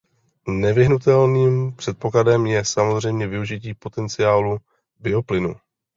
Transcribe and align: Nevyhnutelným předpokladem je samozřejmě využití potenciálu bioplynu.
Nevyhnutelným 0.47 1.73
předpokladem 1.75 2.45
je 2.45 2.65
samozřejmě 2.65 3.27
využití 3.27 3.73
potenciálu 3.73 4.57
bioplynu. 4.99 5.55